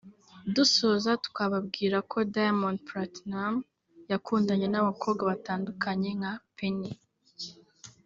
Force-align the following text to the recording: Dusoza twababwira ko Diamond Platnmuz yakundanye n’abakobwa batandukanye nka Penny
Dusoza 0.55 1.11
twababwira 1.27 1.97
ko 2.11 2.17
Diamond 2.33 2.77
Platnmuz 2.87 3.57
yakundanye 4.11 4.67
n’abakobwa 4.69 5.21
batandukanye 5.31 6.09
nka 6.19 6.33
Penny 6.55 6.91